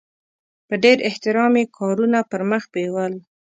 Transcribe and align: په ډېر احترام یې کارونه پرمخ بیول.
په 0.67 0.75
ډېر 0.83 0.97
احترام 1.09 1.53
یې 1.59 1.65
کارونه 1.77 2.19
پرمخ 2.31 2.63
بیول. 2.73 3.13